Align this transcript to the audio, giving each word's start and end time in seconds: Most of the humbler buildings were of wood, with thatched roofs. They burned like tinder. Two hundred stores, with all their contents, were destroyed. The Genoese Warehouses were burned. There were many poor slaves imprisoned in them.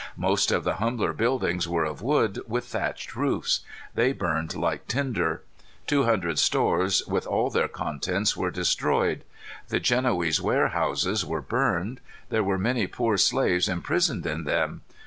Most 0.17 0.51
of 0.51 0.63
the 0.63 0.77
humbler 0.77 1.13
buildings 1.13 1.67
were 1.67 1.83
of 1.85 2.01
wood, 2.01 2.41
with 2.47 2.65
thatched 2.65 3.15
roofs. 3.15 3.59
They 3.93 4.13
burned 4.13 4.55
like 4.55 4.87
tinder. 4.87 5.43
Two 5.85 6.05
hundred 6.05 6.39
stores, 6.39 7.05
with 7.05 7.27
all 7.27 7.51
their 7.51 7.67
contents, 7.67 8.35
were 8.35 8.49
destroyed. 8.49 9.23
The 9.67 9.79
Genoese 9.79 10.41
Warehouses 10.41 11.23
were 11.23 11.43
burned. 11.43 12.01
There 12.29 12.43
were 12.43 12.57
many 12.57 12.87
poor 12.87 13.15
slaves 13.17 13.69
imprisoned 13.69 14.25
in 14.25 14.43
them. 14.45 14.81